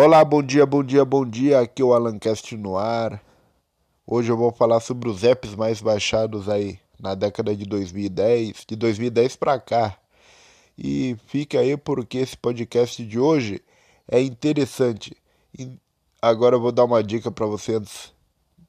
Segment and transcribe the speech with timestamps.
[0.00, 1.58] Olá, bom dia, bom dia, bom dia.
[1.58, 3.20] Aqui é o Alancast no ar.
[4.06, 8.76] Hoje eu vou falar sobre os apps mais baixados aí na década de 2010, de
[8.76, 9.98] 2010 para cá.
[10.78, 13.60] E fica aí porque esse podcast de hoje
[14.06, 15.16] é interessante.
[15.58, 15.68] E
[16.22, 18.14] agora eu vou dar uma dica para você antes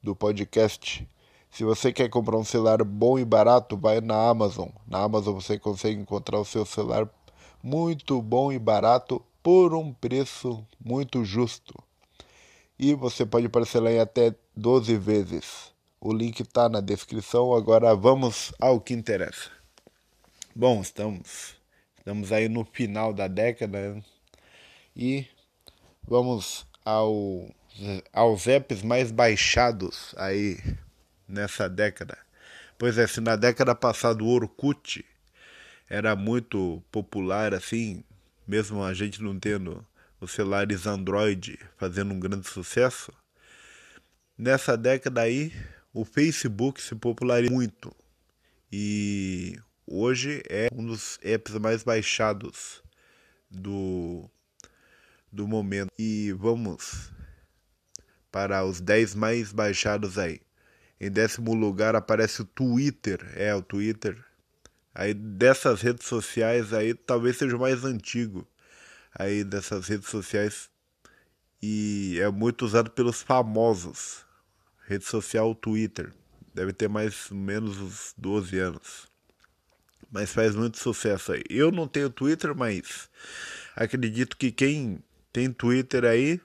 [0.02, 1.08] do podcast.
[1.48, 4.70] Se você quer comprar um celular bom e barato, vai na Amazon.
[4.84, 7.08] Na Amazon você consegue encontrar o seu celular
[7.62, 11.74] muito bom e barato por um preço muito justo.
[12.78, 15.72] E você pode parcelar em até 12 vezes.
[16.00, 17.54] O link está na descrição.
[17.54, 19.50] Agora vamos ao que interessa.
[20.54, 21.54] Bom, estamos,
[21.98, 24.02] estamos aí no final da década né?
[24.96, 25.26] e
[26.06, 27.48] vamos ao,
[28.12, 30.58] aos apps mais baixados aí
[31.28, 32.18] nessa década.
[32.78, 35.04] Pois é, se na década passada o Orkut
[35.88, 38.02] era muito popular assim,
[38.50, 39.86] mesmo a gente não tendo
[40.20, 43.12] os celulares Android fazendo um grande sucesso,
[44.36, 45.52] nessa década aí
[45.94, 47.94] o Facebook se popularizou muito
[48.72, 52.82] e hoje é um dos apps mais baixados
[53.48, 54.28] do,
[55.30, 55.92] do momento.
[55.96, 57.12] E vamos
[58.32, 60.40] para os 10 mais baixados aí.
[61.00, 64.18] Em décimo lugar aparece o Twitter, é o Twitter
[65.00, 68.46] Aí dessas redes sociais aí talvez seja o mais antigo
[69.18, 70.68] aí dessas redes sociais
[71.62, 74.26] e é muito usado pelos famosos.
[74.86, 76.12] Rede social Twitter.
[76.52, 79.08] Deve ter mais ou menos uns 12 anos.
[80.12, 81.44] Mas faz muito sucesso aí.
[81.48, 83.08] Eu não tenho Twitter, mas
[83.74, 86.38] acredito que quem tem Twitter aí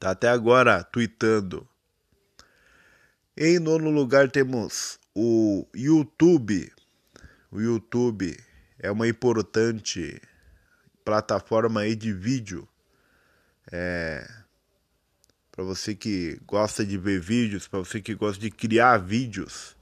[0.00, 1.68] tá até agora tweetando.
[3.36, 6.72] Em nono lugar temos o YouTube
[7.50, 8.38] o YouTube
[8.78, 10.20] é uma importante
[11.04, 12.68] plataforma aí de vídeo.
[13.72, 14.28] É,
[15.50, 19.76] para você que gosta de ver vídeos, para você que gosta de criar vídeos.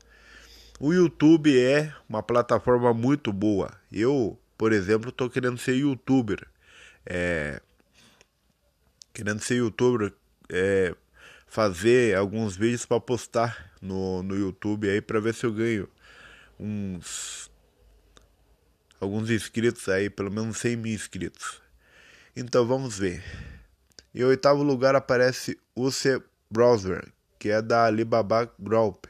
[0.78, 3.72] O YouTube é uma plataforma muito boa.
[3.90, 6.46] Eu, por exemplo, estou querendo ser youtuber.
[7.04, 7.60] É,
[9.12, 10.12] querendo ser youtuber,
[10.48, 10.94] é,
[11.46, 15.88] fazer alguns vídeos para postar no, no YouTube aí para ver se eu ganho
[16.58, 17.50] uns
[19.00, 21.60] alguns inscritos aí, pelo menos 100 mil inscritos.
[22.34, 23.22] Então vamos ver.
[24.14, 29.04] Em oitavo lugar aparece o C Browser, que é da Alibaba Group,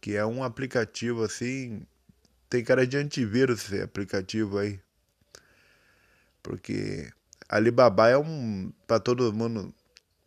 [0.00, 1.86] que é um aplicativo assim,
[2.50, 4.78] tem cara de antivírus esse aplicativo aí.
[6.42, 7.10] Porque
[7.48, 9.74] Alibaba é um para todo mundo,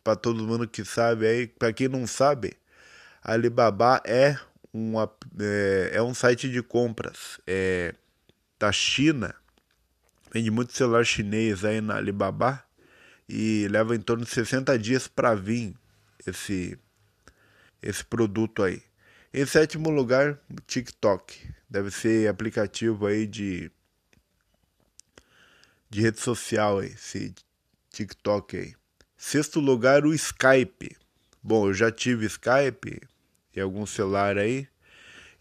[0.04, 2.58] para todo mundo que sabe aí, para quem não sabe,
[3.22, 4.38] Alibaba é
[4.76, 7.96] um, é, é um site de compras é,
[8.60, 9.34] da China.
[10.34, 12.62] Vende muito celular chinês aí na Alibaba
[13.28, 15.74] e leva em torno de 60 dias para vir
[16.28, 16.78] esse,
[17.82, 18.84] esse produto aí.
[19.34, 20.38] Em sétimo lugar,
[20.68, 21.54] TikTok.
[21.70, 23.72] Deve ser aplicativo aí de,
[25.90, 27.34] de rede social aí, esse
[27.92, 28.76] TikTok aí.
[29.18, 30.98] Sexto lugar, o Skype.
[31.42, 33.02] Bom, eu já tive Skype,
[33.56, 34.68] em algum celular aí.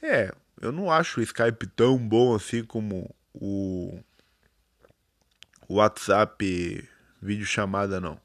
[0.02, 3.98] É, eu não acho o Skype tão bom assim como o,
[5.68, 6.88] WhatsApp
[7.20, 8.20] vídeo chamada não.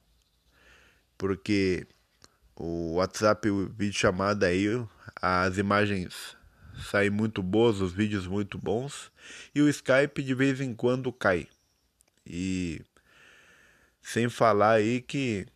[1.18, 1.88] Porque
[2.56, 4.68] o WhatsApp vídeo chamada aí,
[5.22, 6.38] as imagens
[6.90, 9.12] saem muito boas, os vídeos muito bons,
[9.54, 11.48] e o Skype de vez em quando cai.
[12.26, 12.82] E
[14.02, 15.48] sem falar aí que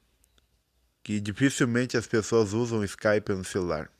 [1.03, 3.91] que dificilmente as pessoas usam Skype no celular.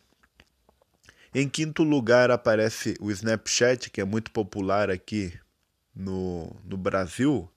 [1.35, 5.33] Em quinto lugar aparece o Snapchat, que é muito popular aqui
[5.95, 7.49] no, no Brasil.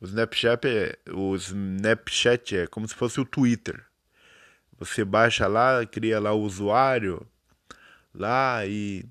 [0.00, 3.84] O Snapchat, é, o Snapchat é como se fosse o Twitter.
[4.78, 7.26] Você baixa lá, cria lá o usuário
[8.14, 9.04] lá e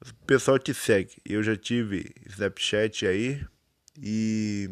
[0.00, 1.16] o pessoal te segue.
[1.24, 3.44] Eu já tive Snapchat aí
[4.00, 4.70] e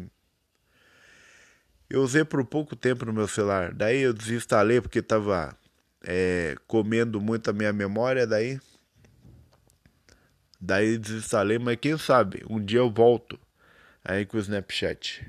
[1.89, 3.73] eu usei por pouco tempo no meu celular.
[3.73, 5.57] Daí eu desinstalei porque estava
[6.01, 8.25] é, comendo muito a minha memória.
[8.25, 8.57] Daí
[10.65, 13.39] Daí desinstalei, mas quem sabe um dia eu volto
[14.03, 15.23] aí com o Snapchat.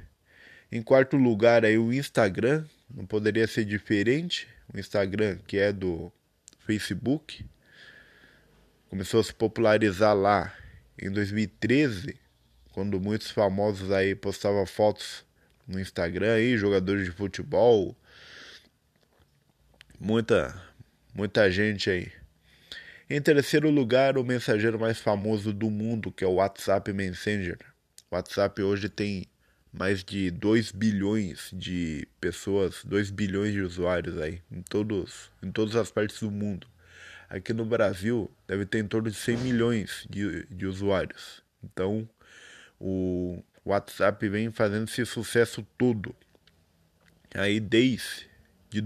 [0.73, 4.49] Em quarto lugar aí o Instagram, não poderia ser diferente.
[4.73, 6.11] O Instagram que é do
[6.61, 7.45] Facebook
[8.89, 10.55] começou a se popularizar lá
[10.99, 12.19] em 2013,
[12.73, 15.23] quando muitos famosos aí postavam fotos
[15.69, 17.95] no Instagram aí, jogadores de futebol,
[20.01, 20.59] muita
[21.15, 22.11] muita gente aí.
[23.09, 27.57] Em terceiro lugar, o mensageiro mais famoso do mundo, que é o WhatsApp Messenger.
[28.11, 29.29] O WhatsApp hoje tem
[29.73, 35.77] mais de 2 bilhões de pessoas, 2 bilhões de usuários aí, em, todos, em todas
[35.77, 36.67] as partes do mundo.
[37.31, 41.45] Aqui no Brasil deve ter em torno de 100 milhões de, de usuários.
[41.63, 42.09] Então
[42.81, 46.13] o WhatsApp vem fazendo esse sucesso todo.
[47.33, 48.29] Aí desde
[48.69, 48.81] de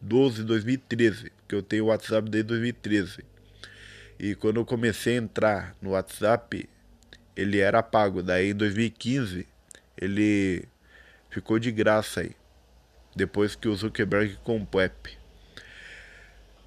[0.00, 3.24] 2012, 2013, que eu tenho o WhatsApp desde 2013.
[4.18, 6.68] E quando eu comecei a entrar no WhatsApp,
[7.36, 8.22] ele era pago.
[8.22, 9.46] Daí em 2015
[9.96, 10.64] ele
[11.30, 12.32] ficou de graça aí.
[13.14, 15.18] Depois que o Zuckerberg comprou o app.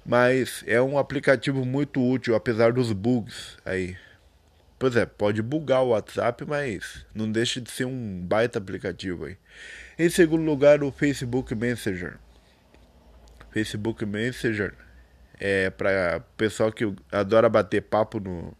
[0.04, 3.96] Mas é um aplicativo muito útil, apesar dos bugs aí.
[4.78, 9.38] Pois é, pode bugar o WhatsApp, mas não deixa de ser um baita aplicativo aí.
[9.98, 12.18] Em segundo lugar, o Facebook Messenger.
[13.54, 14.74] Facebook Messenger
[15.38, 18.52] é para pessoal que adora bater papo no,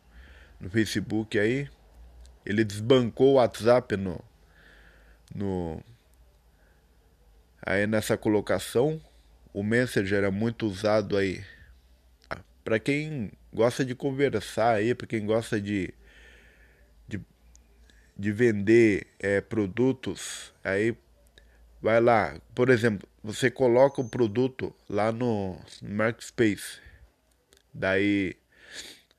[0.60, 1.68] no Facebook aí.
[2.46, 4.24] Ele desbancou o WhatsApp no,
[5.34, 5.82] no
[7.60, 9.00] aí nessa colocação.
[9.52, 11.44] O Messenger é muito usado aí
[12.62, 15.92] para quem gosta de conversar aí, para quem gosta de,
[17.08, 17.20] de,
[18.16, 20.96] de vender é, produtos, aí
[21.84, 26.78] vai lá, por exemplo, você coloca o produto lá no Marketplace,
[27.74, 28.36] daí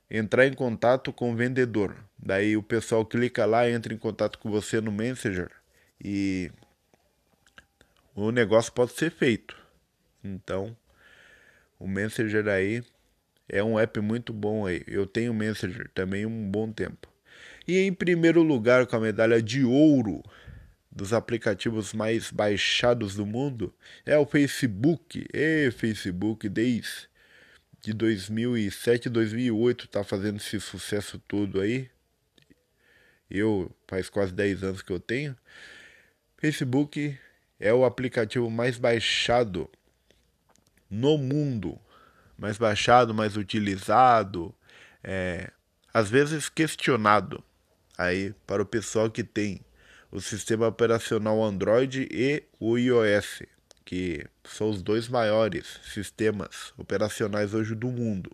[0.09, 4.49] entrar em contato com o vendedor, daí o pessoal clica lá, entra em contato com
[4.49, 5.51] você no Messenger
[6.03, 6.51] e
[8.15, 9.55] o negócio pode ser feito.
[10.23, 10.75] Então,
[11.77, 12.83] o Messenger aí
[13.47, 14.83] é um app muito bom aí.
[14.87, 17.07] Eu tenho o Messenger também um bom tempo.
[17.67, 20.23] E em primeiro lugar, com a medalha de ouro
[20.95, 23.73] dos aplicativos mais baixados do mundo,
[24.05, 25.27] é o Facebook.
[25.33, 27.09] E Facebook, desde
[27.81, 31.89] de 2007, 2008, tá fazendo esse sucesso todo aí.
[33.29, 35.35] Eu, faz quase 10 anos que eu tenho.
[36.37, 37.17] Facebook
[37.59, 39.69] é o aplicativo mais baixado
[40.89, 41.79] no mundo
[42.37, 44.53] mais baixado, mais utilizado,
[45.03, 45.51] é,
[45.93, 47.43] às vezes questionado
[47.97, 49.61] aí para o pessoal que tem
[50.15, 53.43] o sistema operacional Android e o iOS,
[53.83, 58.31] que são os dois maiores sistemas operacionais hoje do mundo.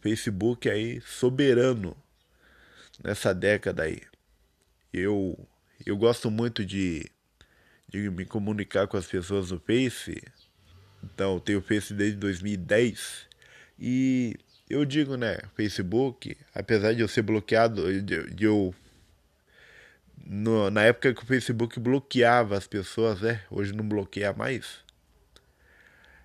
[0.00, 1.96] Facebook aí soberano
[3.04, 4.02] nessa década aí.
[4.92, 5.38] Eu
[5.86, 7.08] eu gosto muito de,
[7.88, 10.20] de me comunicar com as pessoas no Face,
[11.04, 13.28] então, eu tenho Face desde 2010
[13.78, 14.34] e
[14.68, 18.74] eu digo, né, Facebook, apesar de eu ser bloqueado, de, de eu
[20.28, 23.40] no, na época que o Facebook bloqueava as pessoas, né?
[23.50, 24.84] Hoje não bloqueia mais.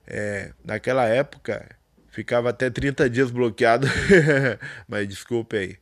[0.06, 1.78] É, naquela época
[2.10, 3.88] ficava até 30 dias bloqueado,
[4.88, 5.78] mas desculpe aí.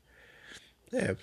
[0.94, 1.16] É,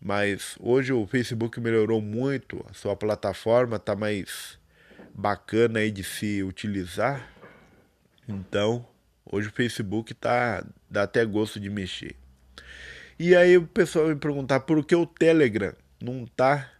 [0.00, 4.60] mas hoje o Facebook melhorou muito, a sua plataforma está mais
[5.12, 7.28] bacana aí de se utilizar.
[8.28, 8.86] Então,
[9.24, 12.14] hoje o Facebook tá dá até gosto de mexer.
[13.18, 16.70] E aí o pessoal me perguntar por que o Telegram não tá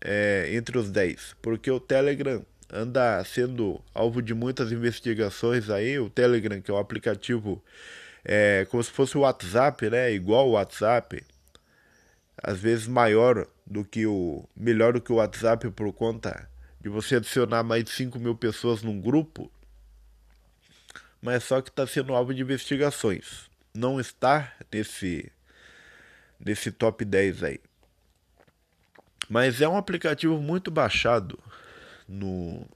[0.00, 1.36] é, entre os 10?
[1.42, 5.98] Porque o Telegram anda sendo alvo de muitas investigações aí.
[5.98, 7.62] O Telegram, que é um aplicativo
[8.24, 10.12] é, como se fosse o WhatsApp, né?
[10.12, 11.24] Igual o WhatsApp,
[12.42, 16.48] às vezes maior do que o melhor do que o WhatsApp por conta
[16.80, 19.50] de você adicionar mais de 5 mil pessoas num grupo,
[21.20, 23.48] mas só que está sendo alvo de investigações.
[23.74, 25.30] Não está nesse,
[26.38, 27.60] nesse top 10 aí.
[29.28, 31.38] Mas é um aplicativo muito baixado
[32.08, 32.66] no,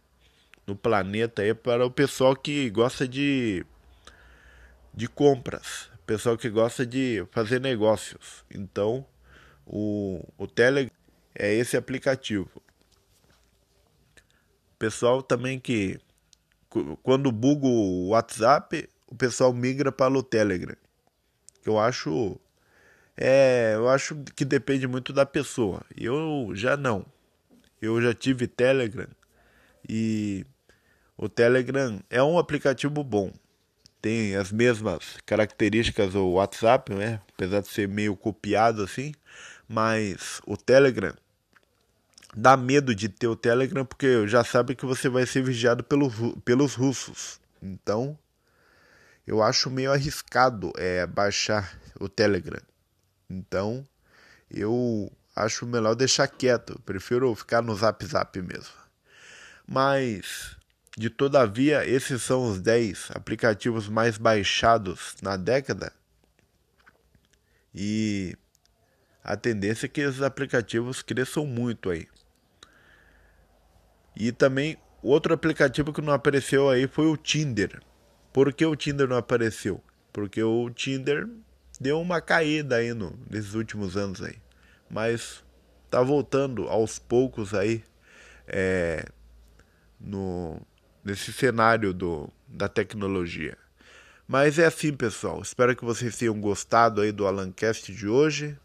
[0.67, 3.65] no planeta aí para o pessoal que gosta de,
[4.95, 8.45] de compras, pessoal que gosta de fazer negócios.
[8.51, 9.05] Então,
[9.67, 10.95] o, o Telegram
[11.35, 12.51] é esse aplicativo
[14.79, 15.99] pessoal também que
[17.03, 20.77] quando buga o WhatsApp, o pessoal migra para o Telegram.
[21.65, 22.39] Eu acho
[23.17, 25.83] é, eu acho que depende muito da pessoa.
[25.97, 27.05] Eu já não.
[27.81, 29.09] Eu já tive Telegram
[29.89, 30.45] e
[31.17, 33.33] o Telegram é um aplicativo bom.
[34.03, 37.21] Tem as mesmas características do WhatsApp, né?
[37.35, 39.13] Apesar de ser meio copiado assim,
[39.69, 41.15] mas o Telegram
[42.37, 46.11] dá medo de ter o Telegram porque já sabe que você vai ser vigiado pelo,
[46.43, 47.41] pelos russos.
[47.63, 48.17] Então,
[49.27, 52.61] eu acho meio arriscado é, baixar o Telegram.
[53.29, 53.87] Então,
[54.51, 56.81] eu acho melhor deixar quieto.
[56.85, 58.75] Prefiro ficar no Zap Zap mesmo.
[59.67, 60.57] Mas,
[60.97, 65.93] de todavia, esses são os 10 aplicativos mais baixados na década.
[67.75, 68.37] E
[69.23, 72.09] a tendência é que esses aplicativos cresçam muito aí.
[74.15, 77.83] E também outro aplicativo que não apareceu aí foi o Tinder.
[78.33, 79.83] Por que o Tinder não apareceu?
[80.13, 81.29] Porque o Tinder
[81.81, 84.37] deu uma caída aí no, nesses últimos anos aí.
[84.89, 85.45] Mas
[85.91, 87.83] tá voltando aos poucos aí
[88.47, 89.05] é,
[90.01, 90.61] no,
[91.05, 93.57] nesse cenário do, da tecnologia.
[94.29, 95.41] Mas é assim, pessoal.
[95.41, 98.59] Espero que vocês tenham gostado aí do Alancast de hoje.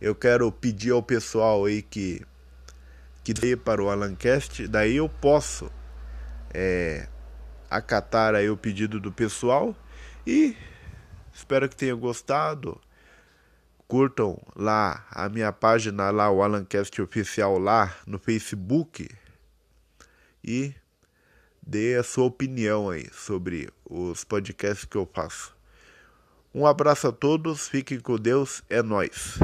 [0.00, 2.22] Eu quero pedir ao pessoal aí que
[3.22, 5.70] que dê para o Alancast, daí eu posso
[6.52, 7.06] é,
[7.68, 9.76] acatar aí o pedido do pessoal
[10.26, 10.56] e
[11.40, 12.78] espero que tenham gostado.
[13.88, 19.08] Curtam lá a minha página lá, o Alancast oficial lá no Facebook
[20.44, 20.72] e
[21.60, 25.56] dê a sua opinião aí sobre os podcasts que eu faço.
[26.54, 29.38] Um abraço a todos, fiquem com Deus, é nós.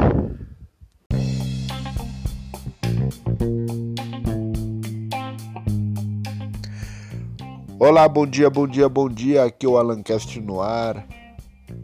[7.78, 9.44] Olá, bom dia, bom dia, bom dia.
[9.44, 11.06] Aqui é o Alancast no ar.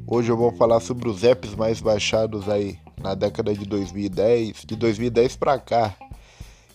[0.06, 4.76] Hoje eu vou falar sobre os apps mais baixados aí na década de 2010, de
[4.76, 5.94] 2010 para cá.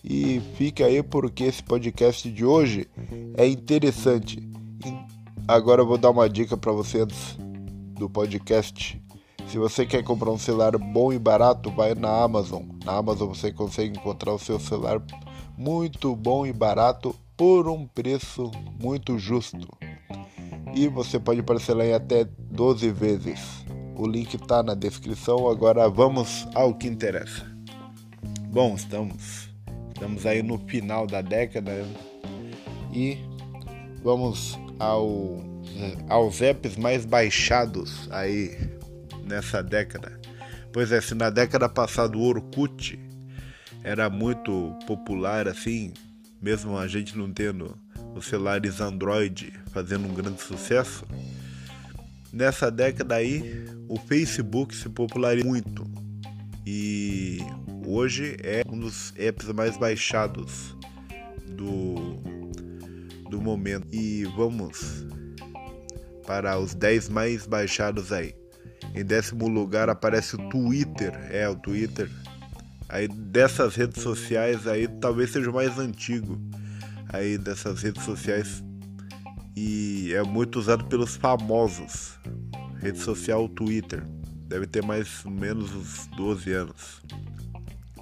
[0.04, 2.88] E fique aí porque esse podcast de hoje
[3.36, 4.38] é interessante.
[5.46, 7.36] Agora eu vou dar uma dica para você antes
[7.94, 9.00] do podcast.
[9.48, 12.64] Se você quer comprar um celular bom e barato, vai na Amazon.
[12.84, 15.02] Na Amazon você consegue encontrar o seu celular
[15.56, 19.77] muito bom e barato por um preço muito justo.
[20.74, 23.64] E você pode parcelar em até 12 vezes.
[23.96, 25.48] O link está na descrição.
[25.48, 27.46] Agora vamos ao que interessa.
[28.50, 29.48] Bom, estamos
[29.98, 31.84] estamos aí no final da década
[32.92, 33.18] e
[34.02, 35.42] vamos ao
[36.08, 38.56] aos apps mais baixados aí
[39.24, 40.18] nessa década.
[40.72, 42.98] Pois é, se na década passada o Orkut
[43.82, 45.92] era muito popular assim,
[46.40, 47.76] mesmo a gente não tendo
[48.14, 51.04] os celulares Android fazendo um grande sucesso,
[52.32, 55.84] nessa década aí o Facebook se popularizou muito
[56.66, 57.38] e
[57.86, 60.76] hoje é um dos apps mais baixados
[61.48, 61.94] do,
[63.30, 63.88] do momento.
[63.90, 65.06] E vamos
[66.26, 68.34] para os 10 mais baixados aí.
[68.94, 72.10] Em décimo lugar aparece o Twitter, é o Twitter
[72.88, 76.40] aí dessas redes sociais aí talvez seja o mais antigo
[77.08, 78.62] aí dessas redes sociais
[79.56, 82.18] e é muito usado pelos famosos.
[82.80, 84.02] Rede social Twitter.
[84.46, 87.02] Deve ter mais ou menos uns 12 anos.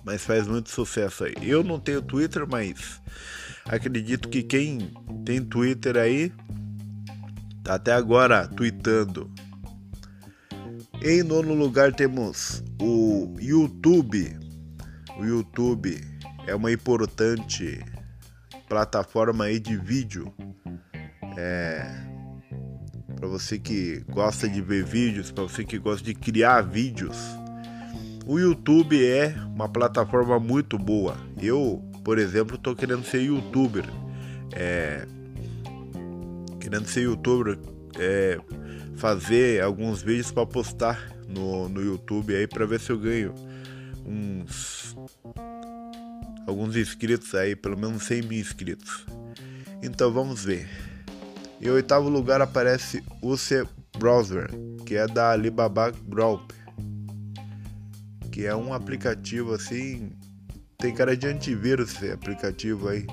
[0.04, 1.34] Mas faz muito sucesso aí.
[1.40, 3.00] Eu não tenho Twitter, mas
[3.64, 4.92] acredito que quem
[5.24, 6.32] tem Twitter aí
[7.64, 9.30] tá até agora tweetando.
[11.02, 14.46] Em nono lugar temos o YouTube
[15.18, 15.98] o YouTube
[16.46, 17.82] é uma importante
[18.68, 20.32] plataforma aí de vídeo.
[21.36, 21.86] É,
[23.14, 27.18] para você que gosta de ver vídeos, para você que gosta de criar vídeos.
[28.26, 31.16] O YouTube é uma plataforma muito boa.
[31.40, 33.84] Eu, por exemplo, estou querendo ser youtuber.
[34.52, 35.06] É,
[36.60, 37.58] querendo ser youtuber,
[37.98, 38.38] é,
[38.96, 43.34] fazer alguns vídeos para postar no, no YouTube aí para ver se eu ganho
[44.04, 44.96] uns
[46.46, 49.04] alguns inscritos aí, pelo menos 100 mil inscritos.
[49.82, 50.68] Então vamos ver.
[51.60, 53.66] Em oitavo lugar aparece o C
[53.98, 54.50] Browser,
[54.84, 56.52] que é da Alibaba Group,
[58.30, 60.12] que é um aplicativo assim,
[60.78, 63.06] tem cara de antivírus esse aplicativo aí,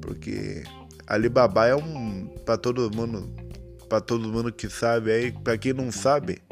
[0.00, 0.62] porque
[1.06, 3.34] Alibaba é um para todo mundo,
[3.88, 6.42] para todo mundo que sabe aí, para quem não sabe,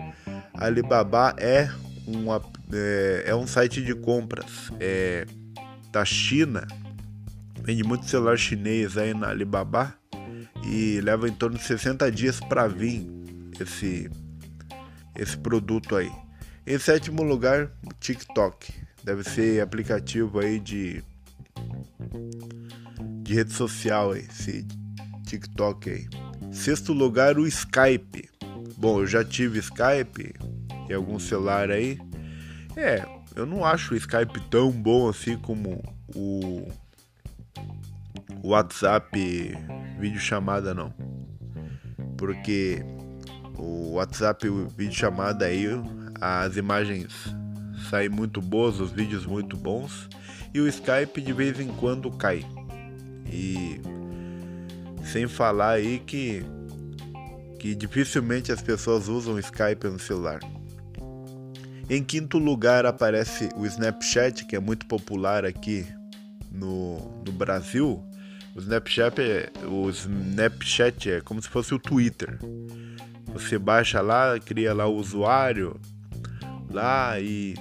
[0.54, 1.70] Alibaba é
[2.06, 2.30] um,
[2.72, 5.26] é, é um site de compras é,
[5.90, 6.66] da China.
[7.62, 9.94] Vende muito celular chinês aí na Alibaba
[10.64, 13.06] e leva em torno de 60 dias para vir
[13.60, 14.10] esse,
[15.16, 16.10] esse produto aí.
[16.66, 18.72] Em sétimo lugar, TikTok.
[19.04, 21.02] Deve ser aplicativo aí de,
[23.22, 24.66] de rede social esse
[25.26, 26.08] TikTok aí.
[26.52, 28.28] Sexto lugar, o Skype.
[28.76, 30.34] Bom, eu já tive Skype,
[30.88, 31.98] em algum celular aí.
[32.76, 35.82] É, eu não acho o Skype tão bom assim como
[36.14, 36.68] o,
[38.42, 39.56] WhatsApp
[39.98, 40.92] vídeo chamada não.
[42.16, 42.84] Porque
[43.56, 45.66] o WhatsApp vídeo chamada aí
[46.20, 47.12] as imagens
[47.88, 50.08] saem muito boas, os vídeos muito bons
[50.54, 52.44] e o Skype de vez em quando cai.
[53.30, 53.80] E
[55.04, 56.44] sem falar aí que
[57.58, 60.40] que dificilmente as pessoas usam Skype no celular.
[61.88, 65.86] Em quinto lugar aparece o Snapchat, que é muito popular aqui
[66.50, 68.02] no, no Brasil.
[68.54, 72.38] O Snapchat, é, o Snapchat é como se fosse o Twitter.
[73.32, 75.80] Você baixa lá, cria lá o usuário
[76.70, 77.54] lá e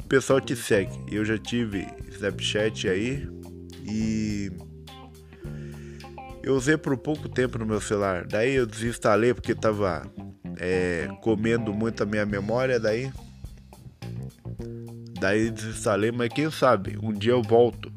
[0.00, 0.92] o pessoal te segue.
[1.10, 3.28] Eu já tive Snapchat aí
[3.84, 4.50] e
[6.42, 8.26] eu usei por pouco tempo no meu celular.
[8.26, 10.02] Daí eu desinstalei porque tava
[10.58, 12.78] é, comendo muito a minha memória.
[12.78, 13.10] Daí,
[15.22, 17.92] daí desinstalei, mas quem sabe um dia eu volto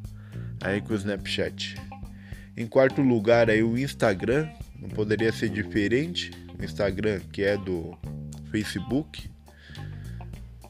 [0.61, 1.75] aí com o Snapchat.
[2.55, 4.47] Em quarto lugar aí o Instagram,
[4.79, 6.29] não poderia ser diferente.
[6.59, 7.97] O Instagram que é do
[8.51, 9.27] Facebook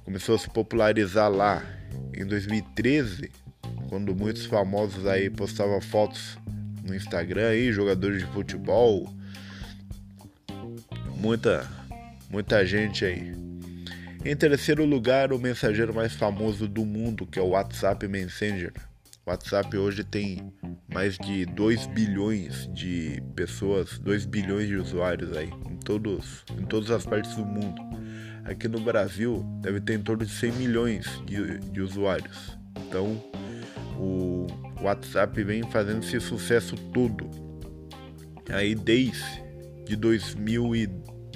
[0.05, 1.62] começou a se popularizar lá
[2.13, 3.29] em 2013,
[3.89, 6.38] quando muitos famosos aí postavam fotos
[6.85, 9.13] no Instagram aí, jogadores de futebol,
[11.17, 11.69] muita
[12.29, 13.33] muita gente aí.
[14.27, 18.74] Em terceiro lugar, o mensageiro mais famoso do mundo, que é o WhatsApp Messenger.
[19.24, 20.51] O WhatsApp hoje tem
[20.91, 26.89] mais de 2 bilhões de pessoas, 2 bilhões de usuários aí, em, todos, em todas
[26.89, 27.79] as partes do mundo.
[28.46, 32.58] Aqui no Brasil deve ter em torno de 100 milhões de, de usuários.
[32.88, 33.24] Então
[33.96, 34.48] o
[34.82, 37.29] WhatsApp vem fazendo esse sucesso todo.
[38.50, 39.46] Aí desde
[39.86, 39.96] de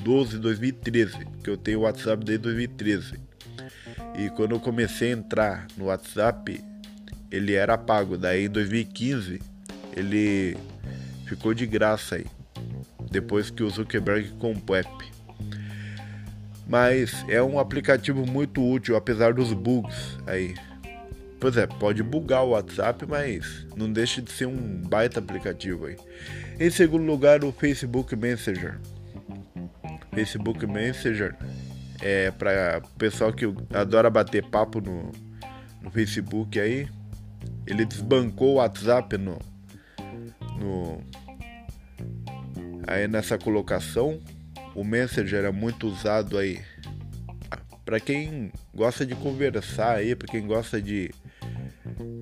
[0.04, 3.20] 2012, 2013, que eu tenho o WhatsApp desde 2013.
[4.18, 6.62] E quando eu comecei a entrar no WhatsApp,
[7.32, 8.18] ele era pago.
[8.18, 9.42] Daí em 2015
[9.96, 10.58] ele
[11.26, 12.26] ficou de graça aí.
[13.12, 15.12] Depois que o Zuckerberg comprou o app.
[16.68, 20.54] Mas é um aplicativo muito útil, apesar dos bugs aí.
[21.40, 25.96] Pois é, pode bugar o WhatsApp, mas não deixa de ser um baita aplicativo aí.
[26.60, 28.78] Em segundo lugar, o Facebook Messenger.
[30.14, 31.36] Facebook Messenger
[32.02, 35.12] é para pessoal que adora bater papo no,
[35.82, 36.88] no Facebook aí.
[37.66, 39.40] Ele desbancou o WhatsApp no,
[40.60, 41.02] no
[42.88, 44.20] aí nessa colocação.
[44.76, 46.60] O Messenger é muito usado aí
[47.90, 51.10] para quem gosta de conversar aí, para quem gosta de,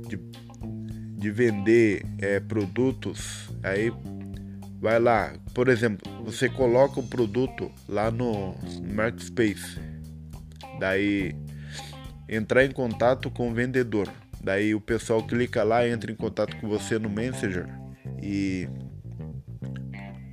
[0.08, 0.18] de,
[1.18, 3.92] de vender é, produtos, aí
[4.80, 8.56] vai lá, por exemplo, você coloca um produto lá no
[8.94, 9.80] Marketplace,
[10.80, 11.36] daí
[12.30, 14.08] entrar em contato com o vendedor.
[14.44, 17.68] Daí o pessoal clica lá, entra em contato com você no Messenger
[18.22, 18.68] e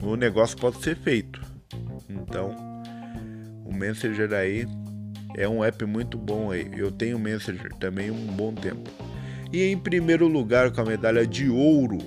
[0.03, 1.41] o negócio pode ser feito.
[2.09, 2.55] Então,
[3.65, 4.67] o Messenger aí
[5.37, 6.71] é um app muito bom aí.
[6.77, 8.91] Eu tenho o Messenger também um bom tempo.
[9.53, 11.99] E em primeiro lugar com a medalha de ouro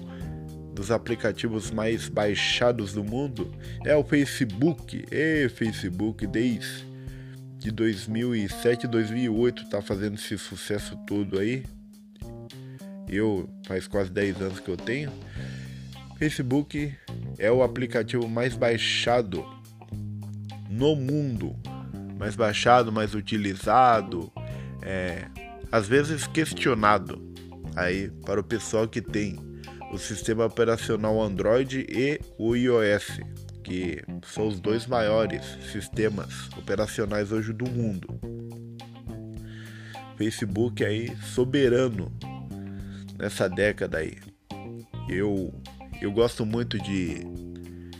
[0.77, 3.51] dos aplicativos mais baixados do mundo
[3.83, 5.03] é o Facebook.
[5.11, 6.85] E Facebook desde
[7.57, 11.63] de 2007, 2008 tá fazendo esse sucesso todo aí
[13.09, 15.11] eu faz quase 10 anos que eu tenho.
[16.19, 16.93] Facebook
[17.39, 19.45] é o aplicativo mais baixado
[20.69, 21.55] no mundo,
[22.19, 24.31] mais baixado, mais utilizado,
[24.81, 25.25] é,
[25.71, 27.33] às vezes questionado
[27.75, 29.46] aí para o pessoal que tem
[29.91, 33.19] o sistema operacional Android e o iOS,
[33.63, 38.19] que são os dois maiores sistemas operacionais hoje do mundo.
[40.17, 42.11] Facebook aí soberano
[43.17, 44.17] nessa década aí.
[45.07, 45.53] Eu,
[46.01, 47.23] eu gosto muito de,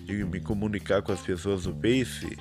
[0.05, 2.37] de me comunicar com as pessoas no Face.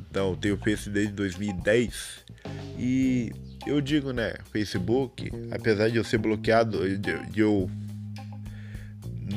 [0.00, 2.24] Então, eu tenho Face desde 2010.
[2.78, 3.32] E
[3.66, 7.70] eu digo, né, Facebook, apesar de eu ser bloqueado, de, de eu.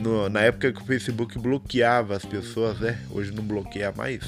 [0.01, 2.99] No, na época que o Facebook bloqueava as pessoas, né?
[3.11, 4.23] Hoje não bloqueia mais.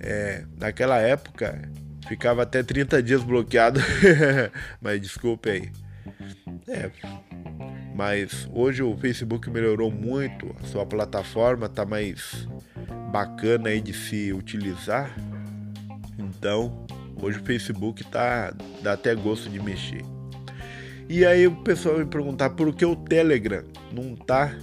[0.00, 1.70] É, naquela época
[2.08, 3.80] ficava até 30 dias bloqueado.
[4.80, 5.72] Mas desculpe aí.
[6.66, 6.90] É,
[7.94, 12.48] mas hoje o Facebook melhorou muito, a sua plataforma está mais
[13.12, 15.14] bacana aí de se utilizar.
[16.16, 16.86] Então,
[17.20, 20.02] hoje o Facebook tá dá até gosto de mexer.
[21.12, 24.56] E aí o pessoal me perguntar por que o Telegram não tá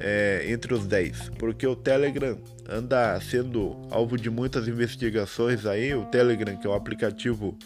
[0.00, 1.30] é, entre os 10?
[1.30, 5.92] Porque o Telegram anda sendo alvo de muitas investigações aí.
[5.92, 7.58] O Telegram, que é um aplicativo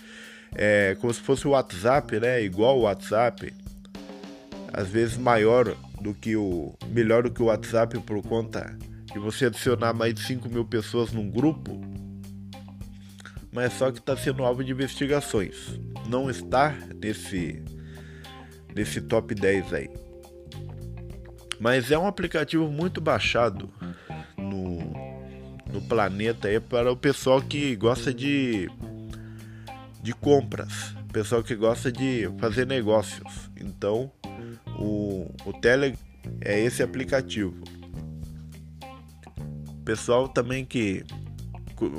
[0.55, 2.43] é, como se fosse o WhatsApp, né?
[2.43, 3.53] Igual o WhatsApp,
[4.73, 8.79] às vezes maior do que o melhor do que o WhatsApp por conta
[9.13, 11.79] de você adicionar mais de 5 mil pessoas num grupo,
[13.53, 15.79] mas só que está sendo alvo de investigações.
[16.09, 17.76] Não está nesse
[18.77, 19.91] nesse top 10 aí.
[21.59, 23.71] Mas é um aplicativo muito baixado
[24.37, 24.79] no,
[25.73, 28.69] no planeta aí para o pessoal que gosta de
[30.03, 33.51] de compras, pessoal que gosta de fazer negócios.
[33.59, 34.13] Então,
[34.79, 35.99] o, o Telegram
[36.43, 37.57] é esse aplicativo.
[39.85, 41.05] Pessoal também que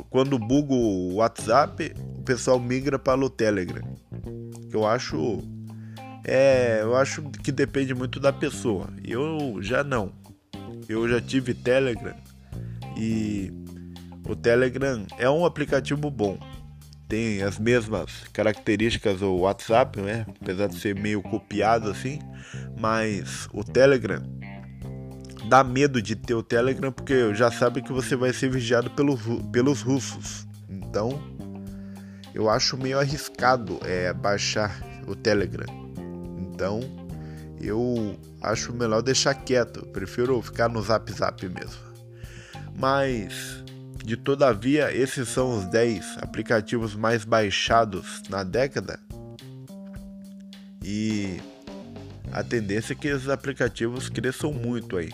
[0.09, 3.83] quando buga o WhatsApp, o pessoal migra para o Telegram.
[4.71, 5.43] Eu acho
[6.27, 8.89] é, eu acho que depende muito da pessoa.
[9.03, 10.11] Eu já não.
[10.89, 12.15] Eu já tive Telegram
[12.97, 13.51] e
[14.27, 16.37] o Telegram é um aplicativo bom.
[17.07, 20.25] Tem as mesmas características do WhatsApp, né?
[20.41, 22.19] Apesar de ser meio copiado assim,
[22.77, 24.21] mas o Telegram
[25.47, 29.21] dá medo de ter o Telegram porque já sabe que você vai ser vigiado pelos,
[29.53, 30.45] pelos russos.
[30.69, 31.21] Então,
[32.33, 35.86] eu acho meio arriscado é, baixar o Telegram.
[36.57, 36.79] Então,
[37.61, 39.85] eu acho melhor deixar quieto.
[39.93, 41.79] Prefiro ficar no Zap Zap mesmo.
[42.75, 43.63] Mas,
[44.03, 48.99] de todavia, esses são os 10 aplicativos mais baixados na década.
[50.83, 51.39] E
[52.31, 55.11] a tendência é que esses aplicativos cresçam muito aí.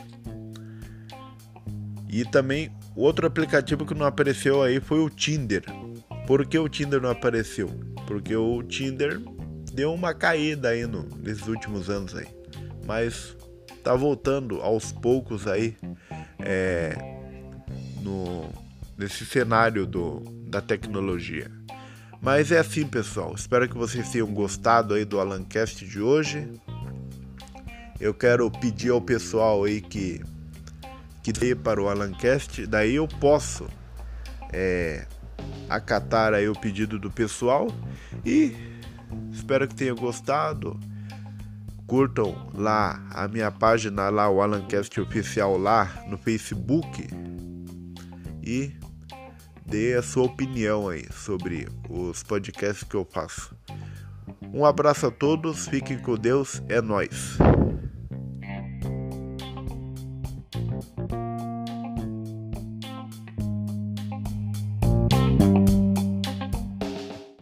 [2.09, 5.65] E também outro aplicativo que não apareceu aí foi o Tinder.
[6.25, 7.67] Por que o Tinder não apareceu?
[8.07, 9.19] Porque o Tinder
[9.73, 12.27] deu uma caída aí no, nesses últimos anos aí.
[12.85, 13.35] Mas
[13.83, 15.75] tá voltando aos poucos aí
[16.39, 16.95] é,
[18.01, 18.49] no,
[18.97, 21.51] nesse cenário do, da tecnologia.
[22.21, 23.33] Mas é assim, pessoal.
[23.35, 26.49] Espero que vocês tenham gostado aí do Alancast de hoje.
[27.99, 30.21] Eu quero pedir ao pessoal aí que
[31.23, 33.65] que dê para o Alancast, daí eu posso
[34.51, 35.05] é,
[35.69, 37.67] acatar aí o pedido do pessoal
[38.25, 38.72] e
[39.31, 40.79] espero que tenham gostado.
[41.87, 47.07] Curtam lá a minha página lá, o Alancast oficial lá no Facebook
[48.41, 48.73] e
[49.65, 53.55] dê a sua opinião aí sobre os podcasts que eu faço.
[54.53, 57.37] Um abraço a todos, fiquem com Deus, é nós.